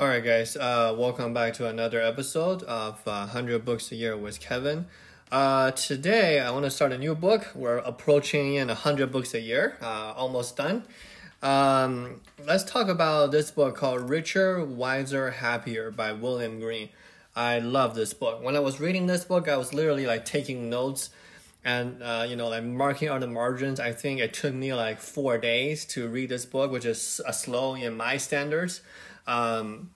All 0.00 0.08
right, 0.08 0.24
guys. 0.24 0.56
Uh, 0.56 0.94
welcome 0.96 1.34
back 1.34 1.52
to 1.56 1.68
another 1.68 2.00
episode 2.00 2.62
of 2.62 3.06
uh, 3.06 3.26
100 3.26 3.66
Books 3.66 3.92
a 3.92 3.96
Year 3.96 4.16
with 4.16 4.40
Kevin. 4.40 4.86
Uh, 5.30 5.72
today, 5.72 6.40
I 6.40 6.50
want 6.52 6.64
to 6.64 6.70
start 6.70 6.92
a 6.92 6.96
new 6.96 7.14
book. 7.14 7.48
We're 7.54 7.76
approaching 7.76 8.54
in 8.54 8.68
100 8.68 9.12
books 9.12 9.34
a 9.34 9.40
year, 9.42 9.76
uh, 9.82 10.14
almost 10.16 10.56
done. 10.56 10.84
Um, 11.42 12.22
let's 12.46 12.64
talk 12.64 12.88
about 12.88 13.30
this 13.30 13.50
book 13.50 13.76
called 13.76 14.08
Richer, 14.08 14.64
Wiser, 14.64 15.32
Happier 15.32 15.90
by 15.90 16.12
William 16.12 16.60
Green. 16.60 16.88
I 17.36 17.58
love 17.58 17.94
this 17.94 18.14
book. 18.14 18.42
When 18.42 18.56
I 18.56 18.60
was 18.60 18.80
reading 18.80 19.06
this 19.06 19.26
book, 19.26 19.48
I 19.48 19.58
was 19.58 19.74
literally 19.74 20.06
like 20.06 20.24
taking 20.24 20.70
notes 20.70 21.10
and 21.64 22.02
uh, 22.02 22.26
you 22.28 22.36
know 22.36 22.48
like 22.48 22.64
marking 22.64 23.08
on 23.08 23.20
the 23.20 23.26
margins. 23.26 23.80
I 23.80 23.92
think 23.92 24.20
it 24.20 24.32
took 24.32 24.54
me 24.54 24.74
like 24.74 25.00
four 25.00 25.38
days 25.38 25.84
to 25.86 26.08
read 26.08 26.28
this 26.28 26.46
book, 26.46 26.70
which 26.70 26.84
is 26.84 27.20
slow 27.32 27.74
in 27.74 27.96
my 27.96 28.16
standards 28.16 28.80
um, 29.26 29.90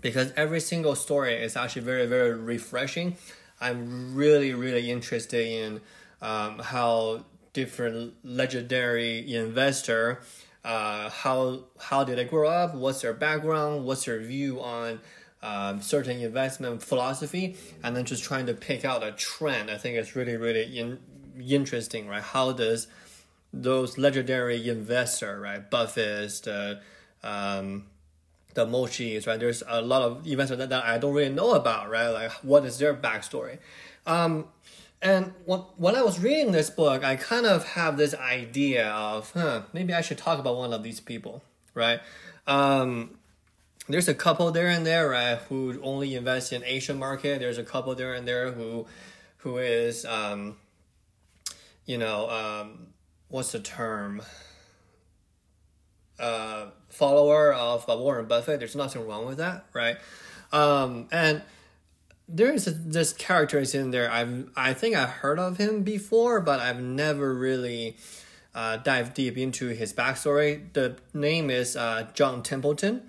because 0.00 0.32
every 0.36 0.60
single 0.60 0.94
story 0.94 1.34
is 1.34 1.56
actually 1.56 1.82
very 1.82 2.06
very 2.06 2.34
refreshing. 2.34 3.16
I'm 3.60 4.14
really 4.14 4.54
really 4.54 4.90
interested 4.90 5.46
in 5.46 5.80
um, 6.20 6.58
how 6.58 7.24
different 7.52 8.14
legendary 8.22 9.34
investor 9.34 10.20
uh, 10.64 11.08
how 11.08 11.60
how 11.80 12.04
did 12.04 12.18
they 12.18 12.24
grow 12.24 12.48
up 12.48 12.74
what's 12.74 13.00
their 13.00 13.14
background 13.14 13.84
what's 13.84 14.04
their 14.04 14.20
view 14.20 14.60
on 14.60 15.00
um, 15.42 15.80
certain 15.80 16.20
investment 16.20 16.82
philosophy 16.82 17.56
and 17.82 17.96
then 17.96 18.04
just 18.04 18.24
trying 18.24 18.46
to 18.46 18.54
pick 18.54 18.84
out 18.84 19.02
a 19.02 19.12
trend 19.12 19.70
i 19.70 19.76
think 19.76 19.96
it's 19.96 20.16
really 20.16 20.36
really 20.36 20.78
in, 20.78 20.98
interesting 21.40 22.08
right 22.08 22.22
how 22.22 22.52
does 22.52 22.88
those 23.52 23.96
legendary 23.98 24.68
investor 24.68 25.40
right 25.40 25.70
buffett 25.70 26.40
the 26.44 26.80
um, 27.22 27.86
the 28.58 28.66
mochis, 28.66 29.26
right? 29.26 29.38
There's 29.38 29.62
a 29.66 29.80
lot 29.80 30.02
of 30.02 30.26
investors 30.26 30.58
that, 30.58 30.68
that 30.70 30.84
I 30.84 30.98
don't 30.98 31.14
really 31.14 31.32
know 31.32 31.54
about, 31.54 31.88
right? 31.88 32.08
Like 32.08 32.32
what 32.42 32.64
is 32.64 32.78
their 32.78 32.94
backstory? 32.94 33.58
Um, 34.06 34.46
and 35.00 35.32
when, 35.44 35.60
when 35.76 35.94
I 35.94 36.02
was 36.02 36.18
reading 36.18 36.52
this 36.52 36.70
book, 36.70 37.04
I 37.04 37.16
kind 37.16 37.46
of 37.46 37.64
have 37.70 37.96
this 37.96 38.14
idea 38.14 38.88
of, 38.88 39.30
huh, 39.32 39.62
maybe 39.72 39.94
I 39.94 40.00
should 40.00 40.18
talk 40.18 40.38
about 40.40 40.56
one 40.56 40.72
of 40.72 40.82
these 40.82 40.98
people, 40.98 41.42
right? 41.74 42.00
Um, 42.46 43.18
there's 43.88 44.08
a 44.08 44.14
couple 44.14 44.50
there 44.50 44.68
and 44.68 44.86
there, 44.86 45.08
right, 45.10 45.38
who 45.48 45.80
only 45.82 46.14
invest 46.14 46.52
in 46.52 46.62
Asian 46.64 46.98
market. 46.98 47.40
There's 47.40 47.58
a 47.58 47.64
couple 47.64 47.94
there 47.94 48.14
and 48.14 48.26
there 48.26 48.52
who, 48.52 48.86
who 49.38 49.58
is, 49.58 50.04
um, 50.04 50.56
you 51.86 51.98
know, 51.98 52.28
um, 52.28 52.88
what's 53.28 53.52
the 53.52 53.60
term? 53.60 54.22
uh, 56.18 56.66
follower 56.88 57.52
of 57.52 57.86
Warren 57.88 58.26
Buffett. 58.26 58.58
There's 58.58 58.76
nothing 58.76 59.06
wrong 59.06 59.26
with 59.26 59.38
that, 59.38 59.66
right? 59.72 59.96
Um, 60.52 61.08
and 61.12 61.42
there 62.28 62.52
is 62.52 62.66
a, 62.66 62.72
this 62.72 63.12
character 63.12 63.58
is 63.58 63.74
in 63.74 63.90
there. 63.90 64.10
I've 64.10 64.50
I 64.56 64.74
think 64.74 64.96
I 64.96 65.06
heard 65.06 65.38
of 65.38 65.58
him 65.58 65.82
before, 65.82 66.40
but 66.40 66.60
I've 66.60 66.80
never 66.80 67.34
really 67.34 67.96
uh, 68.54 68.78
dived 68.78 69.14
deep 69.14 69.36
into 69.38 69.68
his 69.68 69.92
backstory. 69.92 70.72
The 70.72 70.96
name 71.14 71.50
is 71.50 71.76
uh, 71.76 72.08
John 72.14 72.42
Templeton, 72.42 73.02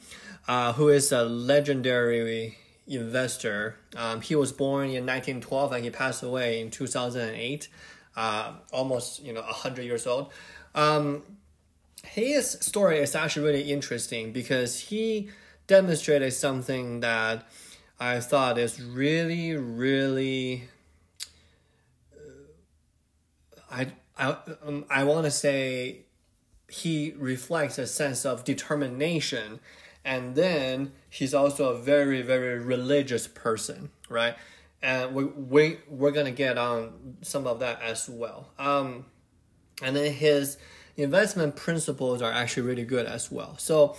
uh, 0.49 0.73
who 0.73 0.89
is 0.89 1.11
a 1.11 1.23
legendary 1.23 2.57
investor. 2.87 3.75
Um, 3.95 4.21
he 4.21 4.35
was 4.35 4.51
born 4.51 4.85
in 4.85 5.05
1912 5.05 5.73
and 5.73 5.83
he 5.83 5.91
passed 5.91 6.23
away 6.23 6.59
in 6.59 6.71
2008, 6.71 7.69
uh, 8.17 8.53
almost 8.73 9.21
you 9.23 9.31
know 9.31 9.41
100 9.41 9.83
years 9.83 10.07
old. 10.07 10.31
Um, 10.73 11.21
his 12.03 12.49
story 12.49 12.97
is 12.97 13.13
actually 13.13 13.45
really 13.45 13.71
interesting 13.71 14.33
because 14.33 14.79
he 14.79 15.29
demonstrated 15.67 16.33
something 16.33 17.01
that 17.01 17.47
I 17.99 18.19
thought 18.19 18.57
is 18.57 18.81
really, 18.81 19.55
really. 19.55 20.63
Uh, 22.11 23.69
I 23.69 23.87
I 24.17 24.37
um, 24.65 24.85
I 24.89 25.03
want 25.03 25.25
to 25.25 25.31
say 25.31 26.05
he 26.67 27.13
reflects 27.19 27.77
a 27.77 27.85
sense 27.85 28.25
of 28.25 28.43
determination, 28.43 29.59
and 30.05 30.35
then 30.35 30.91
he's 31.09 31.33
also 31.33 31.73
a 31.73 31.77
very 31.77 32.21
very 32.21 32.59
religious 32.59 33.27
person, 33.27 33.89
right? 34.09 34.35
And 34.81 35.13
we 35.13 35.25
we 35.25 35.77
we're 35.87 36.11
gonna 36.11 36.31
get 36.31 36.57
on 36.57 37.17
some 37.21 37.47
of 37.47 37.59
that 37.59 37.81
as 37.81 38.09
well. 38.09 38.49
Um, 38.57 39.05
and 39.81 39.95
then 39.95 40.13
his 40.13 40.57
investment 40.97 41.55
principles 41.55 42.21
are 42.21 42.31
actually 42.31 42.63
really 42.63 42.83
good 42.83 43.05
as 43.05 43.31
well. 43.31 43.57
So 43.57 43.95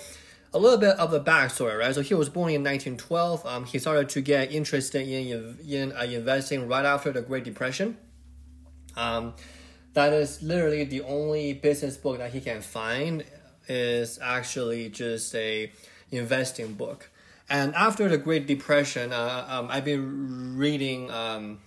a 0.53 0.59
little 0.59 0.79
bit 0.79 0.99
of 0.99 1.11
the 1.11 1.21
backstory, 1.21 1.79
right? 1.79 1.95
So 1.95 2.03
he 2.03 2.15
was 2.15 2.29
born 2.29 2.51
in 2.51 2.63
1912. 2.63 3.47
Um, 3.47 3.65
he 3.65 3.79
started 3.79 4.09
to 4.11 4.21
get 4.21 4.53
interested 4.53 5.07
in 5.07 5.59
in 5.67 5.93
uh, 5.93 6.03
investing 6.03 6.69
right 6.69 6.85
after 6.85 7.13
the 7.13 7.23
Great 7.23 7.45
Depression. 7.45 7.97
Um, 8.97 9.35
that 9.93 10.13
is 10.13 10.43
literally 10.43 10.85
the 10.85 11.03
only 11.03 11.53
business 11.53 11.97
book 11.97 12.19
that 12.19 12.33
he 12.33 12.41
can 12.41 12.61
find 12.61 13.25
is 13.71 14.19
actually 14.21 14.89
just 14.89 15.35
a 15.35 15.71
investing 16.11 16.75
book. 16.75 17.09
And 17.49 17.75
after 17.75 18.09
the 18.09 18.19
Great 18.19 18.47
Depression, 18.47 19.13
uh, 19.13 19.47
um, 19.49 19.69
I've 19.71 19.85
been 19.85 20.57
reading 20.57 21.11
um, 21.11 21.61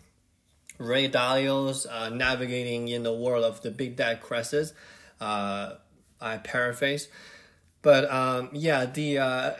Ray 0.77 1.07
Dalio's 1.07 1.85
uh, 1.85 2.09
Navigating 2.09 2.89
in 2.89 3.03
the 3.03 3.13
World 3.13 3.45
of 3.45 3.61
the 3.61 3.71
Big 3.71 3.95
Debt 3.95 4.21
Crisis. 4.21 4.73
Uh, 5.19 5.75
I 6.19 6.37
paraphrase, 6.37 7.07
but 7.81 8.09
um, 8.11 8.49
yeah, 8.53 8.85
the 8.85 9.17
uh, 9.17 9.51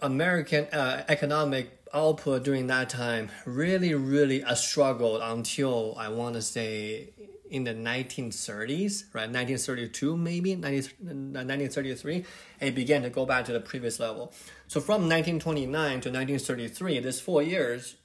American 0.00 0.64
uh, 0.66 1.04
economic 1.08 1.82
output 1.92 2.44
during 2.44 2.66
that 2.66 2.90
time 2.90 3.30
really, 3.44 3.94
really 3.94 4.42
a 4.42 4.56
struggle 4.56 5.20
until 5.20 5.94
I 5.98 6.08
want 6.08 6.34
to 6.34 6.42
say 6.42 7.10
in 7.50 7.64
the 7.64 7.74
1930s, 7.74 9.04
right? 9.12 9.30
1932, 9.30 10.16
maybe 10.16 10.54
1933, 10.54 12.24
it 12.60 12.74
began 12.74 13.02
to 13.02 13.10
go 13.10 13.26
back 13.26 13.44
to 13.46 13.52
the 13.52 13.60
previous 13.60 14.00
level. 14.00 14.32
So 14.68 14.80
from 14.80 15.02
1929 15.08 15.70
to 15.72 16.10
1933, 16.10 17.00
this 17.00 17.20
four 17.20 17.42
years, 17.42 17.96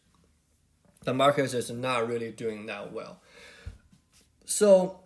the 1.04 1.14
market 1.14 1.54
is 1.54 1.72
not 1.72 2.08
really 2.08 2.32
doing 2.32 2.68
that 2.68 2.94
well. 2.94 3.20
So 4.46 5.00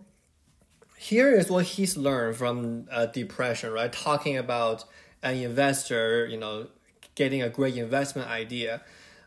here 0.98 1.32
is 1.32 1.50
what 1.50 1.66
he's 1.66 1.96
learned 1.96 2.36
from 2.36 2.88
uh, 2.92 3.06
depression, 3.06 3.72
right? 3.72 3.92
Talking 3.92 4.38
about 4.38 4.86
an 5.22 5.36
investor, 5.38 6.26
you 6.26 6.38
know, 6.38 6.68
getting 7.16 7.42
a 7.42 7.50
great 7.50 7.78
investment 7.78 8.30
idea. 8.30 8.82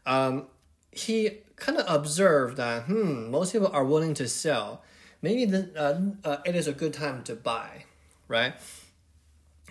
Um, 0.04 0.47
he 0.91 1.38
kind 1.56 1.78
of 1.78 1.84
observed 1.88 2.56
that, 2.56 2.84
hmm, 2.84 3.30
most 3.30 3.52
people 3.52 3.68
are 3.72 3.84
willing 3.84 4.14
to 4.14 4.28
sell. 4.28 4.82
Maybe 5.20 5.44
the, 5.44 5.70
uh, 5.76 6.28
uh, 6.28 6.36
it 6.44 6.54
is 6.54 6.68
a 6.68 6.72
good 6.72 6.94
time 6.94 7.24
to 7.24 7.34
buy, 7.34 7.84
right? 8.28 8.54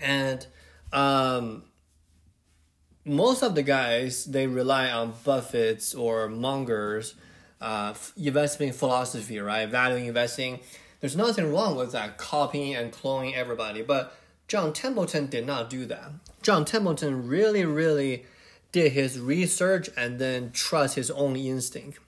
And 0.01 0.45
um, 0.91 1.63
most 3.05 3.43
of 3.43 3.55
the 3.55 3.63
guys, 3.63 4.25
they 4.25 4.47
rely 4.47 4.89
on 4.89 5.13
Buffett's 5.23 5.95
or 5.95 6.27
Munger's 6.27 7.15
uh, 7.61 7.93
investment 8.17 8.75
philosophy, 8.75 9.39
right? 9.39 9.67
Value 9.67 10.07
investing 10.07 10.59
there's 10.99 11.15
nothing 11.15 11.51
wrong 11.51 11.75
with 11.75 11.91
that, 11.91 12.17
copying 12.17 12.75
and 12.75 12.91
cloning 12.91 13.35
everybody. 13.35 13.81
But 13.81 14.15
John 14.47 14.73
Templeton 14.73 15.27
did 15.27 15.45
not 15.45 15.69
do 15.69 15.85
that. 15.85 16.11
John 16.41 16.65
Templeton 16.65 17.27
really, 17.27 17.65
really 17.65 18.25
did 18.71 18.93
his 18.93 19.19
research 19.19 19.89
and 19.95 20.19
then 20.19 20.51
trust 20.51 20.95
his 20.95 21.11
own 21.11 21.35
instinct. 21.35 21.99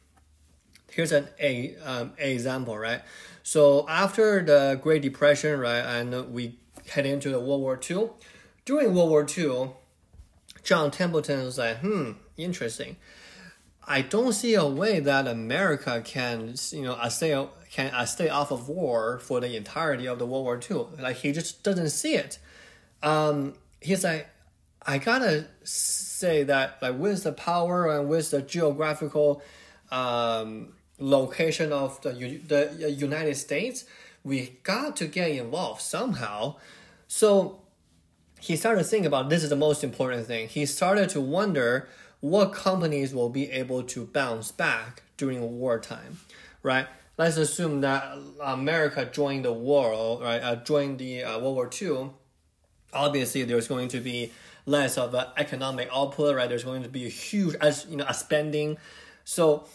Here's 0.91 1.11
an 1.11 1.27
a 1.39 1.75
um, 1.83 2.13
example, 2.17 2.77
right? 2.77 3.01
So 3.43 3.87
after 3.87 4.43
the 4.43 4.79
Great 4.81 5.01
Depression, 5.01 5.59
right, 5.59 5.79
and 5.79 6.33
we 6.33 6.59
head 6.89 7.05
into 7.05 7.29
the 7.29 7.39
World 7.39 7.61
War 7.61 7.79
II. 7.89 8.09
During 8.65 8.93
World 8.93 9.09
War 9.09 9.25
II, 9.25 9.71
John 10.63 10.91
Templeton 10.91 11.43
was 11.45 11.57
like, 11.57 11.77
hmm, 11.79 12.11
interesting. 12.37 12.97
I 13.87 14.01
don't 14.03 14.33
see 14.33 14.53
a 14.53 14.67
way 14.67 14.99
that 14.99 15.27
America 15.27 16.01
can, 16.05 16.53
you 16.71 16.83
know, 16.83 16.95
I 17.01 17.09
stay 17.09 17.47
can 17.71 17.91
uh, 17.91 18.05
stay 18.05 18.29
off 18.29 18.51
of 18.51 18.69
war 18.69 19.19
for 19.19 19.39
the 19.39 19.55
entirety 19.55 20.07
of 20.07 20.19
the 20.19 20.27
World 20.27 20.43
War 20.43 20.59
II. 20.69 21.01
Like 21.01 21.17
he 21.17 21.31
just 21.31 21.63
doesn't 21.63 21.89
see 21.89 22.15
it. 22.15 22.37
Um, 23.01 23.55
he's 23.81 24.03
like, 24.03 24.27
I 24.85 24.99
gotta 24.99 25.47
say 25.63 26.43
that 26.43 26.79
like 26.81 26.99
with 26.99 27.23
the 27.23 27.31
power 27.31 27.89
and 27.89 28.07
with 28.07 28.29
the 28.29 28.43
geographical 28.43 29.41
um, 29.91 30.73
location 30.99 31.71
of 31.71 32.01
the 32.01 32.11
the 32.11 32.91
United 32.91 33.35
States, 33.35 33.85
we 34.23 34.59
got 34.63 34.95
to 34.97 35.07
get 35.07 35.31
involved 35.31 35.81
somehow. 35.81 36.55
So 37.07 37.61
he 38.39 38.55
started 38.55 38.83
to 38.83 38.87
think 38.87 39.05
about 39.05 39.29
this 39.29 39.43
is 39.43 39.49
the 39.49 39.55
most 39.55 39.83
important 39.83 40.27
thing. 40.27 40.47
He 40.47 40.65
started 40.65 41.09
to 41.09 41.21
wonder 41.21 41.87
what 42.21 42.53
companies 42.53 43.13
will 43.13 43.29
be 43.29 43.49
able 43.51 43.83
to 43.83 44.05
bounce 44.05 44.51
back 44.51 45.03
during 45.17 45.41
wartime, 45.59 46.19
right? 46.63 46.87
Let's 47.17 47.37
assume 47.37 47.81
that 47.81 48.17
America 48.41 49.05
joined 49.05 49.45
the 49.45 49.51
war, 49.51 50.19
right? 50.21 50.41
Uh, 50.41 50.55
joined 50.57 50.99
the 50.99 51.23
uh, 51.23 51.39
World 51.39 51.55
War 51.55 51.69
II. 51.81 52.11
Obviously, 52.93 53.43
there's 53.43 53.67
going 53.67 53.89
to 53.89 53.99
be 53.99 54.31
less 54.65 54.97
of 54.97 55.13
an 55.13 55.25
economic 55.35 55.89
output, 55.93 56.35
right? 56.35 56.47
There's 56.47 56.63
going 56.63 56.83
to 56.83 56.89
be 56.89 57.05
a 57.05 57.09
huge, 57.09 57.55
as 57.55 57.85
you 57.89 57.97
know, 57.97 58.05
a 58.07 58.13
spending. 58.13 58.77
So, 59.25 59.65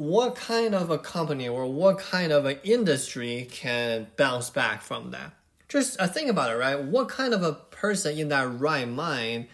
what 0.00 0.34
kind 0.34 0.74
of 0.74 0.88
a 0.88 0.96
company 0.96 1.46
or 1.46 1.66
what 1.66 1.98
kind 1.98 2.32
of 2.32 2.46
an 2.46 2.56
industry 2.64 3.46
can 3.50 4.06
bounce 4.16 4.48
back 4.48 4.80
from 4.80 5.10
that? 5.10 5.30
Just 5.68 6.00
uh, 6.00 6.06
think 6.06 6.30
about 6.30 6.50
it, 6.50 6.54
right? 6.54 6.82
What 6.82 7.10
kind 7.10 7.34
of 7.34 7.42
a 7.42 7.52
person 7.52 8.18
in 8.18 8.28
that 8.30 8.50
right 8.58 8.88
mind? 8.88 9.48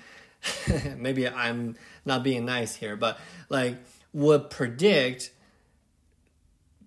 maybe 0.96 1.28
I'm 1.28 1.74
not 2.04 2.22
being 2.22 2.44
nice 2.44 2.76
here, 2.76 2.94
but 2.94 3.18
like 3.48 3.74
would 4.12 4.48
predict 4.48 5.32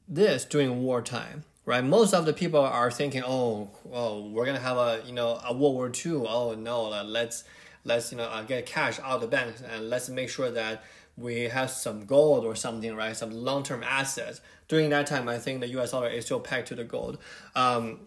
this 0.07 0.45
during 0.45 0.81
wartime, 0.81 1.43
right? 1.65 1.83
Most 1.83 2.13
of 2.13 2.25
the 2.25 2.31
people 2.31 2.61
are 2.61 2.89
thinking, 2.89 3.23
oh, 3.25 3.71
oh, 3.91 4.29
we're 4.29 4.45
gonna 4.45 4.59
have 4.59 4.77
a 4.77 5.01
you 5.05 5.11
know 5.11 5.37
a 5.45 5.53
World 5.53 5.75
War 5.75 5.91
II. 5.93 6.25
Oh 6.25 6.55
no, 6.57 6.87
let's 7.03 7.43
let's 7.83 8.09
you 8.13 8.19
know 8.19 8.23
uh, 8.23 8.41
get 8.43 8.65
cash 8.65 8.99
out 8.99 9.15
of 9.15 9.21
the 9.21 9.27
bank 9.27 9.55
and 9.69 9.89
let's 9.89 10.07
make 10.07 10.29
sure 10.29 10.49
that 10.49 10.81
we 11.19 11.43
have 11.43 11.69
some 11.69 12.05
gold 12.05 12.45
or 12.45 12.55
something, 12.55 12.95
right? 12.95 13.15
Some 13.15 13.31
long 13.31 13.63
term 13.63 13.83
assets. 13.83 14.41
During 14.67 14.89
that 14.91 15.07
time, 15.07 15.27
I 15.27 15.39
think 15.39 15.61
the 15.61 15.67
U.S. 15.69 15.91
dollar 15.91 16.09
is 16.09 16.25
still 16.25 16.39
pegged 16.39 16.67
to 16.67 16.75
the 16.75 16.83
gold, 16.83 17.17
um, 17.55 17.99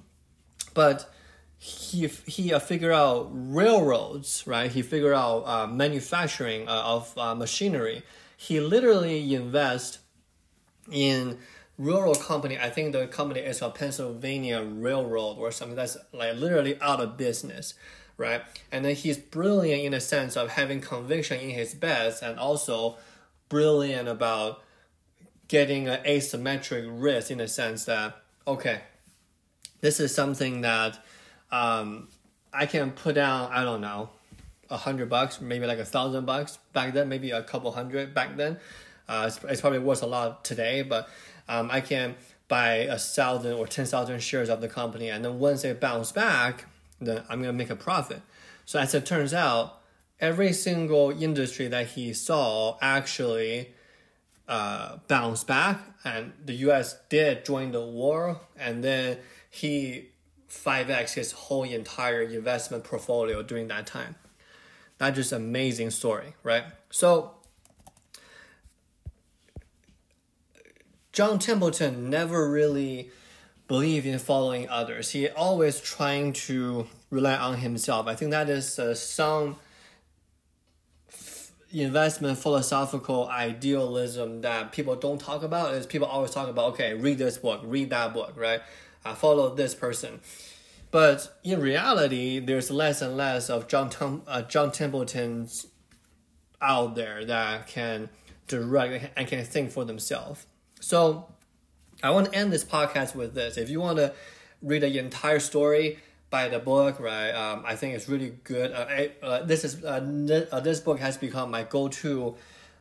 but 0.75 1.13
he 1.59 2.09
he 2.27 2.53
uh, 2.53 2.59
figured 2.59 2.93
out 2.93 3.31
railroads, 3.33 4.45
right? 4.47 4.71
He 4.71 4.83
figured 4.83 5.15
out 5.15 5.43
uh, 5.47 5.67
manufacturing 5.67 6.69
uh, 6.69 6.83
of 6.85 7.17
uh, 7.17 7.35
machinery. 7.35 8.03
He 8.37 8.61
literally 8.61 9.35
invest 9.35 10.01
in 10.91 11.39
rural 11.79 12.15
company. 12.15 12.59
I 12.59 12.71
think 12.71 12.93
the 12.93 13.07
company 13.07 13.41
is 13.41 13.63
a 13.63 13.71
Pennsylvania 13.71 14.63
Railroad 14.63 15.39
or 15.39 15.53
something 15.53 15.77
that's 15.77 15.97
like 16.13 16.35
literally 16.35 16.81
out 16.81 17.01
of 17.01 17.17
business, 17.17 17.75
right? 18.17 18.43
And 18.71 18.85
then 18.85 18.95
he's 18.95 19.19
brilliant 19.19 19.83
in 19.83 19.93
the 19.93 20.01
sense 20.01 20.37
of 20.37 20.51
having 20.51 20.81
conviction 20.81 21.41
in 21.41 21.51
his 21.51 21.75
bets 21.75 22.23
and 22.23 22.39
also 22.39 22.97
brilliant 23.49 24.09
about 24.09 24.63
getting 25.49 25.89
an 25.89 26.03
asymmetric 26.05 26.89
risk 26.91 27.31
in 27.31 27.39
the 27.39 27.49
sense 27.49 27.85
that 27.85 28.17
okay, 28.47 28.81
this 29.81 30.01
is 30.01 30.15
something 30.15 30.63
that 30.63 30.99
um, 31.51 32.09
I 32.53 32.67
can 32.67 32.93
put 32.93 33.15
down. 33.15 33.51
I 33.53 33.63
don't 33.65 33.81
know, 33.81 34.11
a 34.71 34.77
hundred 34.77 35.11
bucks, 35.11 35.41
maybe 35.41 35.67
like 35.67 35.79
a 35.79 35.85
thousand 35.85 36.25
bucks 36.25 36.59
back 36.73 36.95
then, 36.95 37.09
maybe 37.09 37.31
a 37.31 37.43
couple 37.43 37.71
hundred 37.73 38.15
back 38.15 38.37
then. 38.37 38.59
Uh, 39.09 39.25
it's, 39.27 39.43
it's 39.45 39.61
probably 39.61 39.81
worth 39.81 40.03
a 40.03 40.07
lot 40.07 40.45
today, 40.45 40.83
but 40.83 41.09
um, 41.49 41.71
I 41.71 41.81
can 41.81 42.15
buy 42.49 42.75
a 42.75 42.99
thousand 42.99 43.53
or 43.53 43.67
ten 43.67 43.85
thousand 43.85 44.21
shares 44.23 44.49
of 44.49 44.61
the 44.61 44.69
company, 44.69 45.09
and 45.11 45.25
then 45.25 45.39
once 45.39 45.63
they 45.63 45.73
bounce 45.73 46.13
back, 46.13 46.65
then 47.07 47.25
I'm 47.29 47.41
gonna 47.41 47.53
make 47.53 47.71
a 47.71 47.77
profit. 47.77 48.23
So 48.65 48.79
as 48.79 48.95
it 48.95 49.05
turns 49.07 49.35
out, 49.35 49.81
every 50.21 50.53
single 50.53 51.11
industry 51.11 51.69
that 51.69 51.89
he 51.89 52.13
saw 52.13 52.79
actually 52.81 53.75
uh, 54.49 54.99
bounced 55.09 55.47
back, 55.47 55.81
and 56.05 56.33
the 56.45 56.55
U.S. 56.67 56.97
did 57.09 57.45
join 57.45 57.73
the 57.73 57.85
war, 57.85 58.41
and 58.57 58.83
then 58.83 59.19
he 59.51 60.11
5x 60.49 61.15
his 61.15 61.33
whole 61.33 61.65
entire 61.65 62.23
investment 62.23 62.85
portfolio 62.85 63.43
during 63.43 63.69
that 63.69 63.87
time. 63.87 64.17
That's 64.99 65.17
just 65.17 65.33
amazing 65.33 65.91
story, 65.91 66.35
right? 66.43 66.65
So 66.91 67.33
John 71.13 71.39
Templeton 71.39 72.09
never 72.09 72.51
really 72.51 73.11
believed 73.73 74.05
in 74.05 74.19
following 74.19 74.69
others. 74.69 75.13
He 75.13 75.31
always 75.31 75.81
trying 75.81 76.35
to 76.35 76.87
rely 77.09 77.37
on 77.37 77.57
himself. 77.57 78.07
I 78.07 78.15
think 78.15 78.31
that 78.33 78.51
is 78.51 78.79
uh, 78.79 78.95
some 78.95 79.57
investment 81.73 82.37
philosophical 82.37 83.29
idealism 83.29 84.43
that 84.43 84.73
people 84.73 84.95
don't 84.95 85.19
talk 85.19 85.43
about. 85.43 85.73
Is 85.73 85.87
people 85.87 86.07
always 86.07 86.33
talk 86.33 86.51
about 86.51 86.75
okay, 86.75 86.93
read 86.93 87.17
this 87.17 87.39
book, 87.39 87.63
read 87.65 87.89
that 87.89 88.13
book, 88.13 88.35
right? 88.37 88.61
Uh, 89.07 89.15
follow 89.15 89.55
this 89.55 89.75
person. 89.75 90.21
But 90.91 91.35
in 91.43 91.59
reality, 91.59 92.41
there's 92.41 92.71
less 92.71 93.01
and 93.01 93.17
less 93.17 93.49
of 93.49 93.69
John 93.69 93.89
Tem- 93.89 94.21
uh, 94.27 94.43
John 94.43 94.71
Templeton's 94.71 95.67
out 96.61 96.95
there 96.95 97.25
that 97.25 97.69
can 97.69 98.11
direct 98.49 99.13
and 99.17 99.27
can 99.27 99.43
think 99.47 99.71
for 99.71 99.87
themselves. 99.87 100.45
So 100.79 101.33
I 102.03 102.11
want 102.11 102.33
to 102.33 102.35
end 102.35 102.53
this 102.53 102.65
podcast 102.65 103.15
with 103.15 103.35
this. 103.35 103.57
If 103.57 103.71
you 103.71 103.81
want 103.81 103.99
to 103.99 104.13
read 104.61 104.83
the 104.83 104.99
entire 104.99 105.39
story, 105.39 105.99
buy 106.31 106.49
the 106.49 106.59
book, 106.59 106.99
right? 106.99 107.31
Um, 107.31 107.63
I 107.67 107.77
think 107.77 107.95
it's 107.95 108.09
really 108.09 108.35
good. 108.43 108.73
Uh, 108.73 108.87
I, 108.89 109.11
uh, 109.23 109.43
this 109.45 109.65
is 109.65 109.85
uh, 109.85 110.47
uh, 110.51 110.61
this 110.61 110.81
book 110.81 110.99
has 110.99 111.17
become 111.17 111.51
my 111.51 111.63
go-to, 111.63 112.35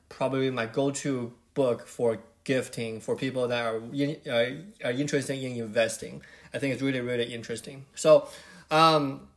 probably 0.10 0.50
my 0.50 0.66
go-to 0.66 1.34
book 1.54 1.88
for 1.88 2.20
gifting 2.44 3.00
for 3.00 3.16
people 3.16 3.48
that 3.50 3.64
are, 3.64 3.82
in, 3.94 4.18
uh, 4.28 4.88
are 4.88 4.92
interested 4.92 5.38
in 5.38 5.58
investing. 5.58 6.24
I 6.54 6.60
think 6.60 6.74
it's 6.74 6.82
really 6.82 7.02
really 7.02 7.34
interesting. 7.34 7.86
So, 7.94 8.28
um, 8.72 9.28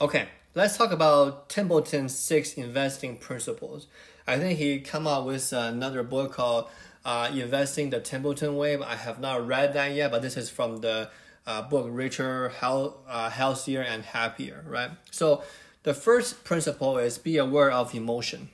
okay, 0.00 0.28
let's 0.54 0.76
talk 0.76 0.92
about 0.92 1.48
Templeton's 1.48 2.14
six 2.14 2.54
investing 2.54 3.16
principles. 3.16 3.88
I 4.26 4.38
think 4.38 4.58
he 4.58 4.78
come 4.78 5.08
out 5.08 5.26
with 5.26 5.52
another 5.52 6.04
book 6.04 6.34
called 6.34 6.68
uh, 7.04 7.30
Investing 7.32 7.90
the 7.90 8.00
Templeton 8.00 8.56
Way. 8.56 8.78
I 8.78 8.96
have 8.96 9.20
not 9.20 9.46
read 9.46 9.74
that 9.74 9.92
yet, 9.92 10.10
but 10.10 10.22
this 10.22 10.36
is 10.36 10.50
from 10.50 10.78
the 10.78 11.10
uh, 11.46 11.62
book 11.62 11.86
Richer, 11.90 12.50
Health, 12.50 12.96
uh, 13.08 13.30
Healthier, 13.30 13.82
and 13.82 14.04
Happier, 14.04 14.64
right? 14.66 14.90
So 15.10 15.42
the 15.82 15.94
first 15.94 16.44
principle 16.44 16.98
is 16.98 17.18
be 17.18 17.38
aware 17.38 17.70
of 17.70 17.94
emotion. 17.94 18.50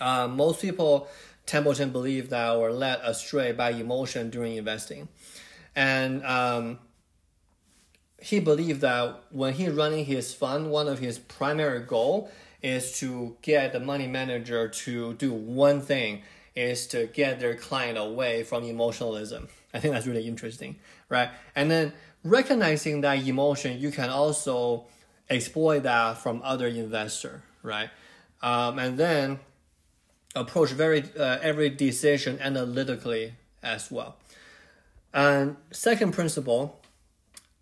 Uh, 0.00 0.28
most 0.28 0.60
people, 0.60 1.08
Templeton 1.46 1.90
believe 1.90 2.30
that 2.30 2.58
were 2.58 2.72
led 2.72 3.00
astray 3.02 3.52
by 3.52 3.70
emotion 3.70 4.30
during 4.30 4.56
investing. 4.56 5.08
And 5.74 6.24
um, 6.24 6.78
he 8.20 8.40
believed 8.40 8.80
that 8.82 9.22
when 9.30 9.54
he 9.54 9.68
running 9.68 10.04
his 10.04 10.32
fund, 10.32 10.70
one 10.70 10.88
of 10.88 10.98
his 10.98 11.18
primary 11.18 11.80
goal 11.80 12.30
is 12.62 12.98
to 12.98 13.36
get 13.42 13.72
the 13.72 13.80
money 13.80 14.06
manager 14.06 14.68
to 14.68 15.14
do 15.14 15.32
one 15.32 15.80
thing 15.80 16.22
is 16.58 16.88
to 16.88 17.06
get 17.06 17.38
their 17.38 17.54
client 17.54 17.96
away 17.96 18.42
from 18.42 18.64
emotionalism. 18.64 19.48
I 19.72 19.78
think 19.78 19.94
that's 19.94 20.06
really 20.06 20.26
interesting, 20.26 20.76
right? 21.08 21.30
And 21.54 21.70
then 21.70 21.92
recognizing 22.24 23.00
that 23.02 23.26
emotion, 23.26 23.78
you 23.78 23.90
can 23.92 24.10
also 24.10 24.86
exploit 25.30 25.84
that 25.84 26.18
from 26.18 26.40
other 26.42 26.66
investor, 26.66 27.42
right? 27.62 27.90
Um, 28.42 28.78
and 28.78 28.98
then 28.98 29.38
approach 30.34 30.70
very 30.70 31.04
uh, 31.18 31.38
every 31.42 31.70
decision 31.70 32.38
analytically 32.40 33.34
as 33.62 33.90
well. 33.90 34.16
And 35.14 35.56
second 35.70 36.12
principle, 36.12 36.80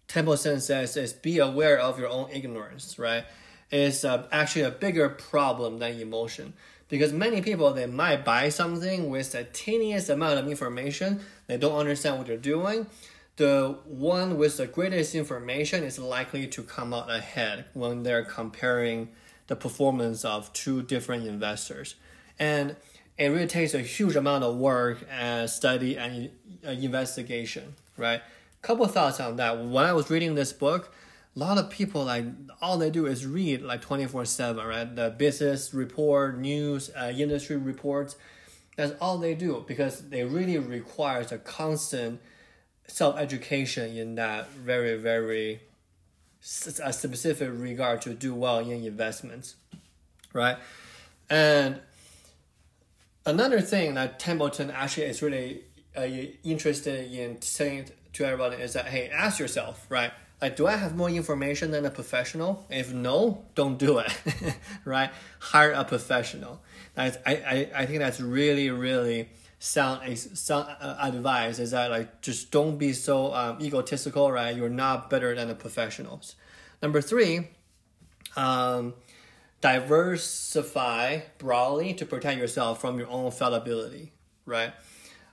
Templeton 0.08 0.60
says 0.60 0.96
is 0.96 1.12
be 1.12 1.38
aware 1.38 1.78
of 1.78 1.98
your 1.98 2.08
own 2.08 2.30
ignorance, 2.32 2.98
right? 2.98 3.24
Is 3.70 4.04
uh, 4.04 4.26
actually 4.32 4.62
a 4.62 4.70
bigger 4.70 5.08
problem 5.08 5.80
than 5.80 6.00
emotion 6.00 6.54
because 6.88 7.12
many 7.12 7.40
people 7.40 7.72
they 7.72 7.86
might 7.86 8.24
buy 8.24 8.48
something 8.48 9.10
with 9.10 9.32
the 9.32 9.44
tiniest 9.44 10.08
amount 10.08 10.38
of 10.38 10.48
information. 10.48 11.20
They 11.46 11.56
don't 11.56 11.78
understand 11.78 12.18
what 12.18 12.26
they're 12.26 12.36
doing. 12.36 12.86
The 13.36 13.76
one 13.84 14.38
with 14.38 14.56
the 14.56 14.66
greatest 14.66 15.14
information 15.14 15.84
is 15.84 15.98
likely 15.98 16.46
to 16.46 16.62
come 16.62 16.94
out 16.94 17.10
ahead 17.10 17.66
when 17.74 18.02
they're 18.02 18.24
comparing 18.24 19.10
the 19.46 19.56
performance 19.56 20.24
of 20.24 20.52
two 20.52 20.82
different 20.82 21.26
investors. 21.26 21.96
And 22.38 22.76
it 23.18 23.28
really 23.28 23.46
takes 23.46 23.74
a 23.74 23.80
huge 23.80 24.16
amount 24.16 24.44
of 24.44 24.56
work 24.56 25.06
and 25.10 25.48
study 25.50 25.96
and 25.98 26.30
uh, 26.66 26.70
investigation 26.70 27.74
right? 27.96 28.22
Couple 28.62 28.86
thoughts 28.86 29.20
on 29.20 29.36
that. 29.36 29.64
When 29.64 29.84
i 29.84 29.92
was 29.92 30.10
reading 30.10 30.34
this 30.34 30.52
book 30.52 30.92
a 31.36 31.38
lot 31.38 31.58
of 31.58 31.68
people 31.68 32.04
like 32.04 32.24
all 32.62 32.78
they 32.78 32.90
do 32.90 33.06
is 33.06 33.26
read 33.26 33.62
like 33.62 33.82
24 33.82 34.24
7 34.24 34.66
right? 34.66 34.96
The 34.96 35.10
business 35.10 35.74
report 35.74 36.38
news 36.38 36.90
uh, 36.96 37.12
industry 37.14 37.56
reports. 37.56 38.16
That's 38.76 38.92
all 39.00 39.18
they 39.18 39.34
do 39.34 39.64
because 39.66 40.08
they 40.08 40.24
really 40.24 40.58
requires 40.58 41.32
a 41.32 41.38
constant 41.38 42.20
self-education 42.88 43.96
in 43.96 44.14
that 44.14 44.48
very 44.50 44.96
very 44.96 45.60
specific 46.40 47.50
regard 47.52 48.00
to 48.02 48.14
do 48.14 48.34
well 48.34 48.60
in 48.60 48.84
investments 48.84 49.56
right? 50.32 50.56
And 51.28 51.80
another 53.24 53.60
thing 53.60 53.94
that 53.94 54.20
templeton 54.20 54.70
actually 54.70 55.06
is 55.06 55.20
really 55.20 55.64
uh, 55.96 56.02
interested 56.44 57.10
in 57.10 57.42
saying 57.42 57.90
to 58.12 58.24
everybody 58.24 58.62
is 58.62 58.74
that 58.74 58.86
hey 58.86 59.08
ask 59.08 59.38
yourself 59.38 59.84
right 59.90 60.12
like 60.40 60.56
do 60.56 60.66
i 60.66 60.76
have 60.76 60.96
more 60.96 61.08
information 61.08 61.70
than 61.70 61.84
a 61.84 61.90
professional? 61.90 62.66
If 62.70 62.92
no 62.92 63.44
don't 63.54 63.78
do 63.78 63.98
it 63.98 64.12
right? 64.84 65.10
Hire 65.38 65.72
a 65.72 65.84
professional. 65.84 66.60
That's, 66.94 67.16
I, 67.26 67.32
I, 67.32 67.70
I 67.82 67.86
think 67.86 67.98
that's 68.00 68.20
really 68.20 68.70
really 68.70 69.28
sound, 69.58 70.18
sound 70.18 70.76
uh, 70.80 70.96
advice 71.00 71.58
is 71.58 71.70
that 71.70 71.90
like 71.90 72.20
just 72.20 72.50
don't 72.50 72.76
be 72.78 72.92
so 72.92 73.34
um, 73.34 73.58
egotistical 73.60 74.30
right? 74.30 74.54
You're 74.54 74.68
not 74.68 75.10
better 75.10 75.34
than 75.34 75.48
the 75.48 75.54
professionals. 75.54 76.36
Number 76.82 77.00
three 77.00 77.48
um, 78.36 78.94
diversify 79.60 81.20
broadly 81.38 81.94
to 81.94 82.06
protect 82.06 82.38
yourself 82.38 82.80
from 82.80 82.98
your 82.98 83.08
own 83.08 83.30
fallibility, 83.30 84.12
right? 84.44 84.72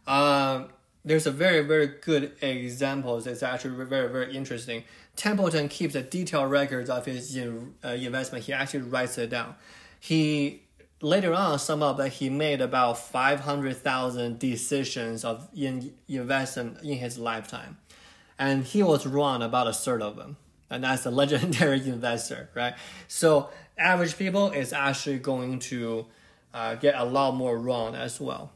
Um, 0.08 0.70
there's 1.06 1.28
a 1.28 1.32
very, 1.32 1.62
very 1.62 1.88
good 1.88 2.32
example. 2.42 3.18
It's 3.26 3.44
actually 3.44 3.84
very, 3.86 4.10
very 4.10 4.36
interesting. 4.36 4.84
Templeton 5.16 5.68
keeps 5.68 5.96
a 5.96 6.02
detailed 6.02 6.50
records 6.50 6.90
of 6.90 7.06
his 7.06 7.36
in, 7.36 7.76
uh, 7.84 7.90
investment. 7.90 8.46
He 8.46 8.54
actually 8.54 8.82
writes 8.82 9.18
it 9.18 9.30
down. 9.30 9.56
He 10.00 10.64
later 11.02 11.34
on 11.34 11.60
sum 11.60 11.84
up 11.84 11.98
that 11.98 12.10
he 12.10 12.30
made 12.30 12.62
about 12.62 12.98
500,000 12.98 14.40
decisions 14.40 15.26
of 15.26 15.50
in 15.54 15.94
investment 16.08 16.82
in 16.82 16.98
his 16.98 17.18
lifetime. 17.18 17.78
And 18.40 18.64
he 18.64 18.82
was 18.82 19.06
wrong 19.06 19.42
about 19.42 19.68
a 19.68 19.74
third 19.74 20.02
of 20.02 20.16
them. 20.16 20.38
And 20.70 20.84
that's 20.86 21.06
a 21.06 21.12
legendary 21.22 21.86
investor, 21.88 22.50
right? 22.56 22.76
So 23.10 23.50
average 23.78 24.18
people 24.18 24.52
is 24.52 24.72
actually 24.72 25.20
going 25.20 25.60
to 25.60 26.06
uh, 26.54 26.76
get 26.76 26.96
a 26.96 27.04
lot 27.04 27.36
more 27.36 27.58
wrong 27.58 27.96
as 27.96 28.22
well. 28.22 28.52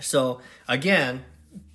So 0.00 0.40
again, 0.66 1.24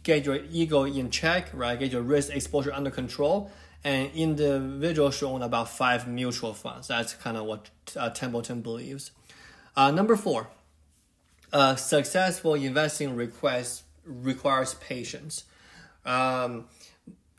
get 0.03 0.25
your 0.25 0.39
ego 0.51 0.83
in 0.83 1.09
check, 1.09 1.49
right? 1.53 1.79
Get 1.79 1.91
your 1.91 2.01
risk 2.01 2.33
exposure 2.33 2.71
under 2.73 2.91
control. 2.91 3.51
And 3.85 4.11
individual 4.13 5.11
should 5.11 5.27
own 5.27 5.41
about 5.41 5.67
five 5.69 6.07
mutual 6.07 6.53
funds. 6.53 6.87
That's 6.87 7.13
kind 7.15 7.35
of 7.35 7.45
what 7.45 7.69
uh, 7.97 8.09
Templeton 8.11 8.61
believes. 8.61 9.11
Uh, 9.75 9.91
number 9.91 10.15
four, 10.15 10.47
uh, 11.51 11.75
successful 11.75 12.53
investing 12.53 13.15
request 13.15 13.83
requires 14.05 14.75
patience. 14.75 15.43
Um, 16.05 16.65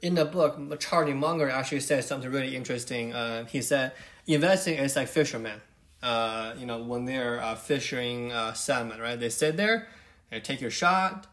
in 0.03 0.15
the 0.17 0.27
book, 0.27 0.81
Charlie 0.81 1.15
Munger 1.15 1.49
actually 1.49 1.81
said 1.81 2.05
something 2.05 2.31
really 2.31 2.55
interesting. 2.55 3.15
Uh, 3.15 3.47
he 3.47 3.63
said, 3.63 3.93
investing 4.27 4.75
is 4.75 4.97
like 4.97 5.09
fishermen. 5.09 5.61
Uh, 6.03 6.53
you 6.59 6.67
know, 6.67 6.83
when 6.83 7.07
they're 7.07 7.41
uh, 7.41 7.55
fishing 7.55 8.31
uh, 8.31 8.53
salmon, 8.53 9.01
right? 9.01 9.19
They 9.19 9.31
sit 9.31 9.57
there, 9.57 9.89
they 10.31 10.41
take 10.41 10.61
your 10.61 10.71
shot, 10.71 11.27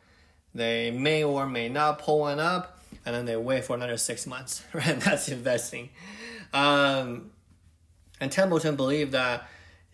they 0.53 0.91
may 0.91 1.24
or 1.24 1.48
may 1.48 1.70
not 1.70 2.00
pull 2.00 2.20
one 2.20 2.39
up, 2.39 2.79
and 3.05 3.15
then 3.15 3.25
they 3.25 3.36
wait 3.36 3.63
for 3.65 3.75
another 3.75 3.98
six 3.98 4.27
months, 4.27 4.63
right? 4.74 5.00
That's 5.00 5.29
investing. 5.29 5.89
Um, 6.53 7.31
and 8.20 8.31
Templeton 8.31 8.75
believed 8.75 9.13
that 9.13 9.48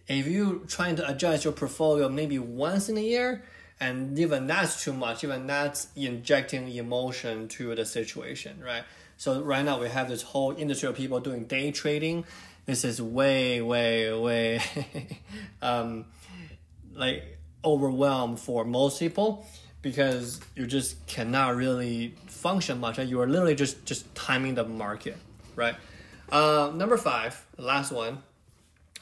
if 0.08 0.28
you're 0.28 0.56
trying 0.68 0.96
to 0.98 1.10
adjust 1.10 1.44
your 1.44 1.54
portfolio 1.54 2.10
maybe 2.10 2.40
once 2.40 2.90
in 2.90 2.98
a 2.98 3.02
year, 3.02 3.44
and 3.80 4.18
even 4.18 4.48
that's 4.48 4.84
too 4.84 4.94
much 4.94 5.24
even 5.24 5.48
that's 5.48 5.88
injecting 5.96 6.68
emotion 6.70 7.48
to 7.48 7.76
the 7.76 7.86
situation 7.86 8.62
right 8.64 8.84
so 9.18 9.42
right 9.42 9.64
now 9.64 9.80
we 9.80 9.88
have 9.88 10.10
this 10.10 10.22
whole 10.22 10.52
industry 10.52 10.90
of 10.90 10.96
people 10.96 11.20
doing 11.20 11.46
day 11.46 11.72
trading 11.72 12.26
this 12.66 12.84
is 12.84 13.02
way 13.02 13.62
way 13.62 14.12
way 14.14 14.62
um, 15.62 16.06
like 16.94 17.38
overwhelmed 17.64 18.40
for 18.40 18.66
most 18.66 19.00
people 19.00 19.46
because 19.82 20.40
you 20.56 20.66
just 20.66 21.06
cannot 21.08 21.56
really 21.56 22.16
function 22.28 22.80
much 22.80 22.98
you 23.00 23.20
are 23.22 23.28
literally 23.28 23.56
just 23.56 23.86
just 23.86 24.14
timing 24.16 24.56
the 24.56 24.64
market 24.64 25.18
right 25.56 25.76
uh, 26.32 26.72
number 26.74 26.98
five 26.98 27.46
last 27.58 27.92
one 27.92 28.20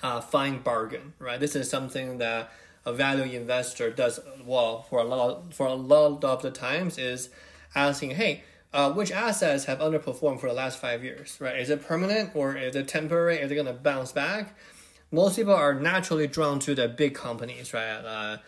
uh, 0.03 0.21
find 0.21 0.63
bargain 0.63 1.13
right 1.19 1.39
this 1.39 1.55
is 1.55 1.69
something 1.69 2.17
that 2.17 2.51
a 2.85 2.93
value 2.93 3.35
investor 3.35 3.89
does 3.89 4.19
well 4.45 4.83
for 4.83 4.99
a 4.99 5.03
lot 5.03 5.53
for 5.53 5.65
a 5.65 5.73
lot 5.73 6.23
of 6.23 6.41
the 6.41 6.51
times 6.51 6.97
is 6.97 7.29
asking, 7.75 8.11
hey, 8.11 8.43
uh, 8.73 8.91
which 8.91 9.11
assets 9.11 9.65
have 9.65 9.79
underperformed 9.79 10.39
for 10.39 10.47
the 10.47 10.53
last 10.53 10.79
five 10.79 11.03
years, 11.03 11.37
right? 11.39 11.59
Is 11.59 11.69
it 11.69 11.85
permanent 11.85 12.31
or 12.35 12.55
is 12.55 12.75
it 12.75 12.87
temporary? 12.87 13.37
Is 13.37 13.51
it 13.51 13.55
going 13.55 13.67
to 13.67 13.73
bounce 13.73 14.11
back? 14.11 14.57
Most 15.11 15.35
people 15.35 15.53
are 15.53 15.73
naturally 15.73 16.27
drawn 16.27 16.59
to 16.59 16.75
the 16.75 16.87
big 16.87 17.13
companies, 17.13 17.73
right? 17.73 18.39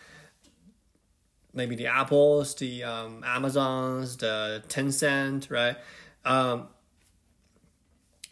Maybe 1.57 1.75
the 1.75 1.87
Apples, 1.87 2.55
the 2.55 2.83
um, 2.83 3.23
Amazons, 3.25 4.17
the 4.17 4.63
Tencent, 4.69 5.51
right? 5.51 5.75
Um, 6.23 6.67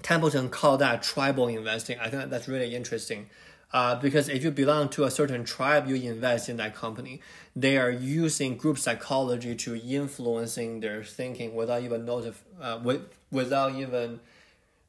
Templeton 0.04 0.50
called 0.50 0.82
that 0.82 1.02
tribal 1.02 1.48
investing. 1.48 1.98
I 2.00 2.10
think 2.10 2.30
that's 2.30 2.48
really 2.48 2.76
interesting. 2.76 3.30
Uh, 3.74 3.96
because 4.00 4.30
if 4.30 4.44
you 4.44 4.52
belong 4.52 4.88
to 4.90 5.04
a 5.04 5.12
certain 5.12 5.44
tribe, 5.44 5.88
you 5.88 5.96
invest 5.96 6.48
in 6.48 6.58
that 6.58 6.76
company. 6.76 7.20
They 7.56 7.78
are 7.78 7.90
using 7.90 8.56
group 8.56 8.78
psychology 8.78 9.56
to 9.56 9.76
influencing 9.76 10.80
their 10.80 11.04
thinking 11.04 11.56
without 11.56 11.82
even 11.82 12.06
notif- 12.06 12.46
uh, 12.62 12.80
with, 12.82 13.02
without 13.32 13.76
even 13.76 14.20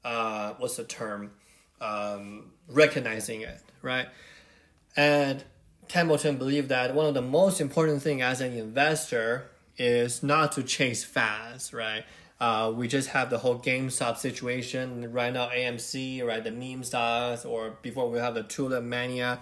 uh, 0.04 0.52
what's 0.58 0.76
the 0.76 0.84
term 0.84 1.32
um, 1.80 2.52
recognizing 2.68 3.40
it, 3.40 3.58
right? 3.82 4.08
And 4.96 5.42
Templeton 5.88 6.36
believed 6.36 6.68
that 6.68 6.94
one 6.94 7.06
of 7.06 7.14
the 7.14 7.22
most 7.22 7.60
important 7.60 8.02
thing 8.02 8.22
as 8.22 8.40
an 8.40 8.52
investor 8.52 9.46
is 9.78 10.22
not 10.22 10.52
to 10.52 10.62
chase 10.62 11.04
fads, 11.04 11.72
right? 11.72 12.04
Uh, 12.38 12.72
we 12.74 12.86
just 12.88 13.10
have 13.10 13.30
the 13.30 13.38
whole 13.38 13.58
GameStop 13.58 14.18
situation 14.18 15.12
right 15.12 15.32
now. 15.32 15.48
AMC, 15.48 16.24
right, 16.24 16.42
the 16.42 16.50
meme 16.50 16.84
stocks, 16.84 17.44
or 17.44 17.78
before 17.82 18.10
we 18.10 18.18
have 18.18 18.34
the 18.34 18.42
tulip 18.42 18.84
mania. 18.84 19.38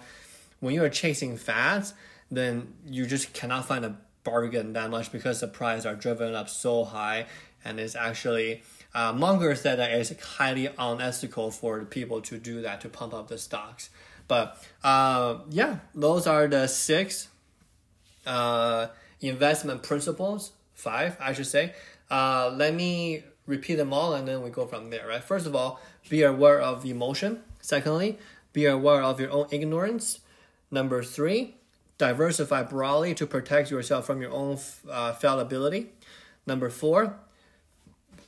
When 0.59 0.73
you 0.73 0.83
are 0.83 0.89
chasing 0.89 1.35
fads, 1.35 1.93
then 2.31 2.73
you 2.85 3.05
just 3.05 3.33
cannot 3.33 3.65
find 3.65 3.83
a 3.83 3.97
bargain 4.23 4.73
that 4.73 4.89
much 4.89 5.11
because 5.11 5.41
the 5.41 5.47
price 5.47 5.85
are 5.85 5.95
driven 5.95 6.33
up 6.35 6.49
so 6.49 6.85
high, 6.85 7.25
and 7.63 7.79
it's 7.79 7.95
actually 7.95 8.63
uh, 8.95 9.11
Munger 9.11 9.55
said 9.55 9.77
that 9.79 9.91
it's 9.91 10.17
highly 10.23 10.69
unethical 10.77 11.51
for 11.51 11.83
people 11.83 12.21
to 12.21 12.37
do 12.37 12.61
that 12.61 12.79
to 12.81 12.89
pump 12.89 13.13
up 13.13 13.27
the 13.27 13.37
stocks. 13.37 13.89
But 14.27 14.63
uh, 14.83 15.39
yeah, 15.49 15.79
those 15.93 16.27
are 16.27 16.47
the 16.47 16.67
six 16.67 17.29
uh, 18.25 18.87
investment 19.21 19.83
principles, 19.83 20.51
five 20.73 21.17
I 21.19 21.33
should 21.33 21.47
say, 21.47 21.73
uh, 22.09 22.51
let 22.55 22.73
me 22.73 23.23
repeat 23.47 23.75
them 23.75 23.93
all 23.93 24.13
and 24.13 24.27
then 24.27 24.41
we 24.41 24.49
go 24.49 24.65
from 24.65 24.89
there, 24.89 25.07
right? 25.07 25.23
First 25.23 25.45
of 25.45 25.55
all, 25.55 25.79
be 26.09 26.23
aware 26.23 26.59
of 26.59 26.85
emotion. 26.85 27.41
Secondly, 27.61 28.17
be 28.53 28.65
aware 28.65 29.01
of 29.01 29.19
your 29.19 29.31
own 29.31 29.47
ignorance. 29.51 30.19
Number 30.71 31.03
three, 31.03 31.55
diversify 31.97 32.63
broadly 32.63 33.13
to 33.15 33.25
protect 33.25 33.71
yourself 33.71 34.05
from 34.05 34.21
your 34.21 34.31
own 34.31 34.57
uh, 34.89 35.13
fallibility. 35.13 35.91
Number 36.47 36.69
four, 36.69 37.17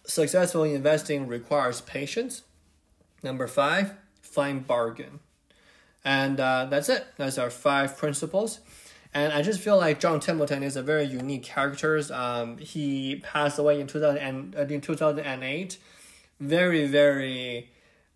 successful 0.06 0.64
investing 0.64 1.28
requires 1.28 1.82
patience. 1.82 2.44
Number 3.24 3.48
five, 3.48 3.94
find 4.22 4.66
bargain. 4.66 5.20
And 6.08 6.40
uh, 6.40 6.68
that's 6.70 6.88
it. 6.88 7.06
That's 7.18 7.38
our 7.38 7.50
five 7.50 7.98
principles. 7.98 8.62
And 9.14 9.34
I 9.34 9.42
just 9.42 9.60
feel 9.60 9.76
like 9.76 10.00
John 10.00 10.22
Templeton 10.22 10.64
is 10.64 10.78
a 10.78 10.82
very 10.82 11.04
unique 11.04 11.44
character. 11.44 12.02
Um, 12.14 12.58
he 12.60 13.18
passed 13.18 13.60
away 13.60 13.82
in 13.82 13.88
2000 13.88 14.18
and, 14.18 14.56
uh, 14.56 14.62
in 14.62 14.80
2008. 14.80 15.78
Very, 16.40 16.88
very 16.88 17.70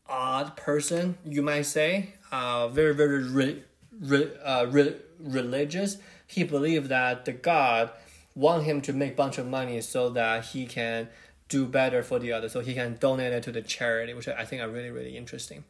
odd 0.07 0.55
person, 0.55 1.17
you 1.25 1.41
might 1.41 1.63
say. 1.63 2.13
Uh, 2.31 2.69
very, 2.69 2.95
very 2.95 3.23
re, 3.23 3.61
re, 3.99 4.31
uh, 4.41 4.67
re, 4.69 4.95
religious. 5.19 5.97
He 6.25 6.45
believed 6.45 6.87
that 6.87 7.25
the 7.25 7.33
God 7.33 7.91
want 8.35 8.63
him 8.63 8.79
to 8.83 8.93
make 8.93 9.17
bunch 9.17 9.37
of 9.37 9.47
money 9.47 9.81
so 9.81 10.09
that 10.11 10.45
he 10.45 10.65
can 10.65 11.09
do 11.49 11.65
better 11.65 12.03
for 12.03 12.19
the 12.19 12.31
other, 12.31 12.47
so 12.47 12.61
he 12.61 12.73
can 12.73 12.95
donate 13.01 13.33
it 13.33 13.43
to 13.43 13.51
the 13.51 13.61
charity, 13.61 14.13
which 14.13 14.29
I 14.29 14.45
think 14.45 14.61
are 14.61 14.69
really, 14.69 14.91
really 14.91 15.17
interesting. 15.17 15.65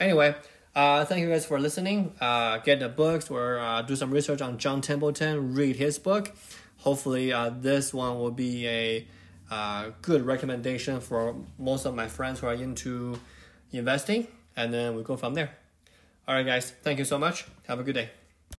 Anyway, 0.00 0.34
uh, 0.74 1.04
thank 1.04 1.22
you 1.22 1.28
guys 1.28 1.44
for 1.44 1.58
listening. 1.58 2.12
Uh, 2.20 2.58
get 2.58 2.80
the 2.80 2.88
books 2.88 3.30
or 3.30 3.58
uh, 3.58 3.82
do 3.82 3.96
some 3.96 4.10
research 4.10 4.40
on 4.40 4.58
John 4.58 4.80
Templeton. 4.80 5.54
Read 5.54 5.76
his 5.76 5.98
book. 5.98 6.32
Hopefully, 6.78 7.32
uh, 7.32 7.50
this 7.50 7.92
one 7.92 8.18
will 8.18 8.30
be 8.30 8.66
a 8.66 9.06
uh, 9.50 9.90
good 10.02 10.24
recommendation 10.24 11.00
for 11.00 11.34
most 11.58 11.84
of 11.84 11.94
my 11.94 12.08
friends 12.08 12.40
who 12.40 12.46
are 12.46 12.54
into 12.54 13.18
investing. 13.72 14.26
And 14.56 14.72
then 14.72 14.96
we 14.96 15.02
go 15.02 15.16
from 15.16 15.34
there. 15.34 15.50
All 16.26 16.34
right, 16.34 16.46
guys. 16.46 16.70
Thank 16.82 16.98
you 16.98 17.04
so 17.04 17.18
much. 17.18 17.44
Have 17.66 17.80
a 17.80 17.82
good 17.82 17.94
day. 17.94 18.19